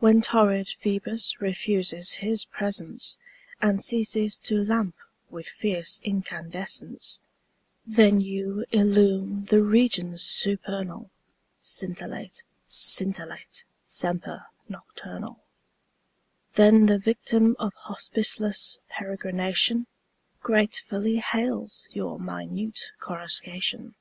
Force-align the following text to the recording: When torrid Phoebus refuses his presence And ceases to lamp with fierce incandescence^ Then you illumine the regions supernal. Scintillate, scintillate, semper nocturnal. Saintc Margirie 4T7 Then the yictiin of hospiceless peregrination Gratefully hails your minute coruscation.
When 0.00 0.20
torrid 0.20 0.66
Phoebus 0.66 1.40
refuses 1.40 2.14
his 2.14 2.44
presence 2.44 3.18
And 3.62 3.80
ceases 3.80 4.36
to 4.38 4.56
lamp 4.56 4.96
with 5.28 5.46
fierce 5.46 6.00
incandescence^ 6.04 7.20
Then 7.86 8.20
you 8.20 8.64
illumine 8.72 9.44
the 9.44 9.62
regions 9.62 10.22
supernal. 10.22 11.08
Scintillate, 11.60 12.42
scintillate, 12.66 13.62
semper 13.84 14.46
nocturnal. 14.68 15.38
Saintc 15.38 15.38
Margirie 15.38 16.52
4T7 16.54 16.54
Then 16.56 16.86
the 16.86 16.96
yictiin 16.98 17.54
of 17.60 17.74
hospiceless 17.86 18.78
peregrination 18.90 19.86
Gratefully 20.42 21.18
hails 21.18 21.86
your 21.92 22.18
minute 22.18 22.90
coruscation. 22.98 23.94